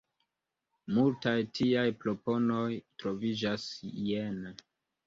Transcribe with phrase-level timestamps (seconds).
[0.95, 2.65] Multaj tiaj proponoj
[3.05, 3.71] troviĝas
[4.13, 4.61] jene.